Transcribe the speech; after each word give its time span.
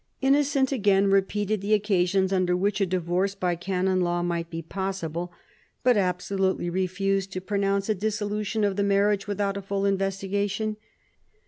Innocent 0.19 0.71
again 0.71 1.11
repeated 1.11 1.61
the 1.61 1.75
occasions 1.75 2.33
under 2.33 2.57
which 2.57 2.81
a 2.81 2.87
divorce 2.87 3.35
by 3.35 3.55
canon 3.55 3.99
law 4.01 4.23
might 4.23 4.49
be 4.49 4.63
possible, 4.63 5.31
but 5.83 5.95
absolutely 5.95 6.71
refused 6.71 7.31
to 7.33 7.39
pronounce 7.39 7.87
a 7.87 7.93
dissolution 7.93 8.63
of 8.63 8.77
the 8.77 8.83
marriage 8.83 9.27
without 9.27 9.57
a 9.57 9.61
full 9.61 9.85
investigation. 9.85 10.77